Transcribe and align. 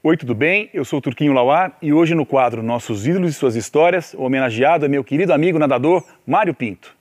Oi, 0.00 0.16
tudo 0.16 0.32
bem? 0.32 0.70
Eu 0.72 0.84
sou 0.84 1.00
o 1.00 1.02
Turquinho 1.02 1.32
Lauá 1.32 1.72
e 1.82 1.92
hoje 1.92 2.14
no 2.14 2.24
quadro 2.24 2.62
Nossos 2.62 3.04
Ídolos 3.04 3.32
e 3.32 3.34
Suas 3.34 3.56
Histórias, 3.56 4.14
o 4.14 4.22
homenageado 4.22 4.84
é 4.84 4.88
meu 4.88 5.02
querido 5.02 5.32
amigo 5.32 5.58
nadador 5.58 6.04
Mário 6.24 6.54
Pinto. 6.54 6.96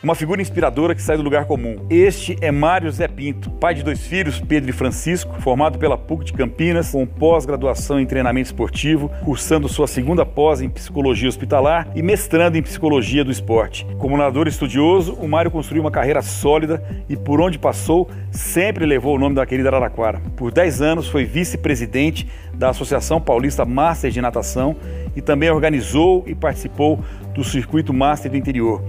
Uma 0.00 0.14
figura 0.14 0.40
inspiradora 0.40 0.94
que 0.94 1.02
sai 1.02 1.16
do 1.16 1.24
lugar 1.24 1.44
comum. 1.44 1.74
Este 1.90 2.36
é 2.40 2.52
Mário 2.52 2.88
Zé 2.88 3.08
Pinto, 3.08 3.50
pai 3.50 3.74
de 3.74 3.82
dois 3.82 4.06
filhos, 4.06 4.38
Pedro 4.38 4.70
e 4.70 4.72
Francisco, 4.72 5.42
formado 5.42 5.76
pela 5.76 5.98
PUC 5.98 6.26
de 6.26 6.32
Campinas, 6.34 6.92
com 6.92 7.04
pós-graduação 7.04 7.98
em 7.98 8.06
treinamento 8.06 8.46
esportivo, 8.46 9.10
cursando 9.24 9.68
sua 9.68 9.88
segunda 9.88 10.24
pós 10.24 10.60
em 10.60 10.68
psicologia 10.68 11.28
hospitalar 11.28 11.88
e 11.96 12.02
mestrando 12.02 12.56
em 12.56 12.62
psicologia 12.62 13.24
do 13.24 13.32
esporte. 13.32 13.84
Como 13.98 14.16
nadador 14.16 14.46
estudioso, 14.46 15.14
o 15.14 15.26
Mário 15.26 15.50
construiu 15.50 15.82
uma 15.82 15.90
carreira 15.90 16.22
sólida 16.22 16.80
e 17.08 17.16
por 17.16 17.40
onde 17.40 17.58
passou, 17.58 18.08
sempre 18.30 18.86
levou 18.86 19.16
o 19.16 19.18
nome 19.18 19.34
da 19.34 19.44
querida 19.44 19.68
Araraquara. 19.68 20.22
Por 20.36 20.52
10 20.52 20.80
anos 20.80 21.08
foi 21.08 21.24
vice-presidente 21.24 22.28
da 22.54 22.70
Associação 22.70 23.20
Paulista 23.20 23.64
Master 23.64 24.12
de 24.12 24.20
Natação 24.20 24.76
e 25.16 25.20
também 25.20 25.50
organizou 25.50 26.22
e 26.24 26.36
participou 26.36 27.00
do 27.34 27.42
Circuito 27.42 27.92
Master 27.92 28.30
do 28.30 28.36
Interior. 28.36 28.80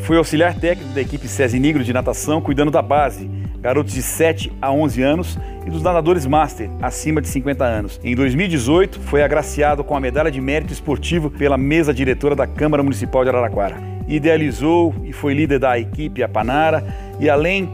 Foi 0.00 0.16
auxiliar 0.16 0.54
técnico 0.54 0.94
da 0.94 1.00
equipe 1.00 1.28
SESI 1.28 1.58
Negro 1.58 1.84
de 1.84 1.92
natação, 1.92 2.40
cuidando 2.40 2.70
da 2.70 2.80
base, 2.80 3.28
garotos 3.60 3.92
de 3.92 4.02
7 4.02 4.52
a 4.60 4.72
11 4.72 5.02
anos 5.02 5.38
e 5.66 5.70
dos 5.70 5.82
nadadores 5.82 6.24
master, 6.24 6.70
acima 6.80 7.20
de 7.20 7.28
50 7.28 7.64
anos. 7.64 8.00
Em 8.02 8.14
2018, 8.14 9.00
foi 9.00 9.22
agraciado 9.22 9.84
com 9.84 9.96
a 9.96 10.00
medalha 10.00 10.30
de 10.30 10.40
mérito 10.40 10.72
esportivo 10.72 11.30
pela 11.30 11.58
mesa 11.58 11.92
diretora 11.92 12.34
da 12.34 12.46
Câmara 12.46 12.82
Municipal 12.82 13.22
de 13.22 13.30
Araraquara. 13.30 13.76
Idealizou 14.06 14.94
e 15.04 15.12
foi 15.12 15.34
líder 15.34 15.58
da 15.58 15.78
equipe 15.78 16.22
Apanara 16.22 16.86
e 17.20 17.28
além 17.28 17.68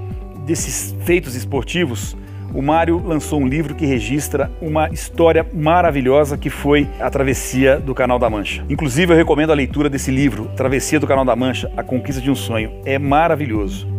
desses 0.45 0.95
feitos 1.05 1.35
esportivos, 1.35 2.17
o 2.55 2.63
Mário 2.63 3.03
lançou 3.05 3.41
um 3.41 3.47
livro 3.47 3.75
que 3.75 3.85
registra 3.85 4.51
uma 4.61 4.89
história 4.91 5.45
maravilhosa 5.53 6.39
que 6.39 6.49
foi 6.49 6.89
a 7.01 7.11
travessia 7.11 7.79
do 7.79 7.95
Canal 7.95 8.19
da 8.19 8.31
Mancha. 8.31 8.65
Inclusive, 8.71 9.13
eu 9.13 9.17
recomendo 9.17 9.51
a 9.51 9.55
leitura 9.55 9.91
desse 9.91 10.11
livro, 10.11 10.49
Travessia 10.57 11.01
do 11.01 11.07
Canal 11.07 11.25
da 11.25 11.35
Mancha, 11.35 11.71
A 11.77 11.83
Conquista 11.83 12.23
de 12.23 12.31
um 12.31 12.35
Sonho. 12.35 12.71
É 12.85 12.99
maravilhoso. 12.99 13.94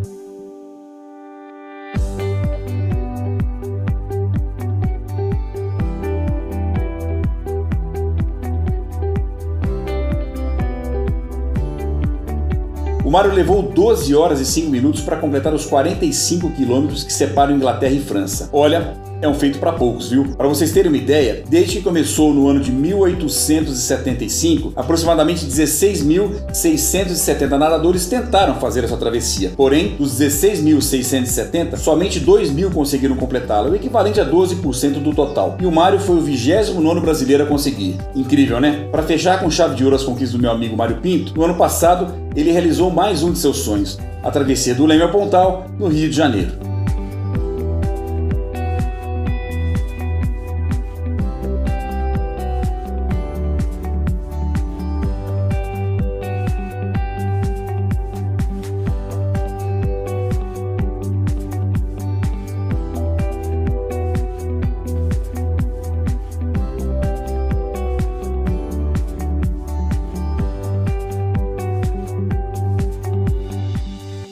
O 13.05 13.11
Mário 13.11 13.31
levou 13.31 13.61
12 13.61 14.15
horas 14.15 14.39
e 14.39 14.45
5 14.45 14.71
minutos 14.71 15.01
para 15.01 15.15
completar 15.17 15.53
os 15.53 15.63
45 15.67 16.49
quilômetros 16.49 17.03
que 17.03 17.13
separam 17.13 17.55
Inglaterra 17.55 17.93
e 17.93 17.99
França. 17.99 18.49
Olha, 18.51 18.97
é 19.21 19.27
um 19.27 19.33
feito 19.33 19.59
para 19.59 19.73
poucos, 19.73 20.09
viu? 20.09 20.25
Para 20.37 20.47
vocês 20.47 20.71
terem 20.71 20.89
uma 20.91 20.97
ideia, 20.97 21.43
desde 21.49 21.77
que 21.77 21.83
começou 21.83 22.33
no 22.33 22.47
ano 22.47 22.59
de 22.59 22.71
1875, 22.71 24.73
aproximadamente 24.75 25.45
16.670 25.45 27.49
nadadores 27.49 28.05
tentaram 28.05 28.55
fazer 28.55 28.83
essa 28.83 28.97
travessia. 28.97 29.51
Porém, 29.55 29.95
dos 29.95 30.19
16.670, 30.19 31.77
somente 31.77 32.19
2 32.19 32.51
mil 32.51 32.69
conseguiram 32.71 33.15
completá-la, 33.15 33.69
o 33.69 33.75
equivalente 33.75 34.19
a 34.19 34.25
12% 34.25 35.01
do 35.01 35.13
total. 35.13 35.57
E 35.59 35.65
o 35.65 35.71
Mário 35.71 35.99
foi 35.99 36.17
o 36.17 36.21
29 36.21 37.01
brasileiro 37.01 37.43
a 37.43 37.47
conseguir. 37.47 37.95
Incrível, 38.15 38.59
né? 38.59 38.87
Para 38.91 39.03
fechar 39.03 39.39
com 39.39 39.49
chave 39.49 39.75
de 39.75 39.83
ouro 39.83 39.95
as 39.95 40.03
conquistas 40.03 40.33
do 40.33 40.39
meu 40.39 40.51
amigo 40.51 40.75
Mário 40.75 40.97
Pinto, 40.97 41.33
no 41.35 41.43
ano 41.43 41.55
passado 41.55 42.13
ele 42.35 42.51
realizou 42.51 42.91
mais 42.91 43.23
um 43.23 43.31
de 43.31 43.39
seus 43.39 43.59
sonhos, 43.59 43.97
a 44.21 44.29
travessia 44.29 44.75
do 44.75 44.85
Leme 44.85 45.03
ao 45.03 45.09
Pontal, 45.09 45.67
no 45.79 45.87
Rio 45.87 46.09
de 46.09 46.15
Janeiro. 46.15 46.64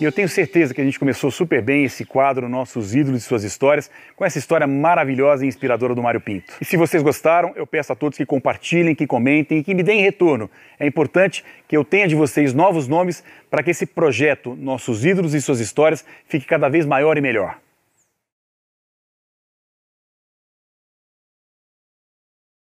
E 0.03 0.05
eu 0.05 0.11
tenho 0.11 0.27
certeza 0.27 0.73
que 0.73 0.81
a 0.81 0.83
gente 0.83 0.99
começou 0.99 1.31
super 1.31 1.61
bem 1.61 1.85
esse 1.85 2.03
quadro, 2.03 2.49
Nossos 2.49 2.93
Ídolos 2.93 3.23
e 3.23 3.25
Suas 3.25 3.45
Histórias, 3.45 3.89
com 4.17 4.25
essa 4.25 4.37
história 4.37 4.67
maravilhosa 4.67 5.45
e 5.45 5.47
inspiradora 5.47 5.95
do 5.95 6.03
Mário 6.03 6.19
Pinto. 6.19 6.51
E 6.59 6.65
se 6.65 6.75
vocês 6.75 7.01
gostaram, 7.01 7.53
eu 7.55 7.65
peço 7.65 7.93
a 7.93 7.95
todos 7.95 8.17
que 8.17 8.25
compartilhem, 8.25 8.93
que 8.95 9.07
comentem 9.07 9.59
e 9.59 9.63
que 9.63 9.73
me 9.73 9.81
deem 9.81 10.01
retorno. 10.01 10.51
É 10.77 10.85
importante 10.85 11.41
que 11.69 11.77
eu 11.77 11.85
tenha 11.85 12.05
de 12.05 12.15
vocês 12.15 12.53
novos 12.53 12.85
nomes 12.85 13.23
para 13.49 13.63
que 13.63 13.71
esse 13.71 13.85
projeto, 13.85 14.57
Nossos 14.59 15.05
Ídolos 15.05 15.33
e 15.33 15.39
Suas 15.39 15.61
Histórias, 15.61 16.03
fique 16.27 16.45
cada 16.45 16.67
vez 16.67 16.85
maior 16.85 17.17
e 17.17 17.21
melhor. 17.21 17.62